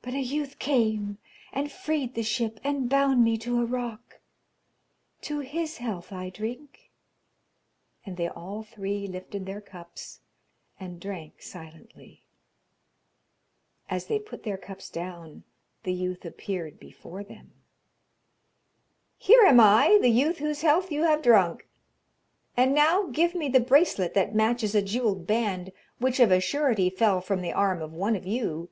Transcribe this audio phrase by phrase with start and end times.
[0.00, 1.18] 'But a youth came,
[1.50, 4.20] and freed the ship and bound me to a rock.
[5.22, 6.90] To his health I drink,'
[8.06, 10.20] and they all three lifted their cups
[10.78, 12.22] and drank silently.
[13.88, 15.42] As they put their cups down,
[15.84, 17.52] the youth appeared before them.
[19.16, 21.66] 'Here am I, the youth whose health you have drunk;
[22.56, 26.90] and now give me the bracelet that matches a jewelled band which of a surety
[26.90, 28.68] fell from the arm of one of you.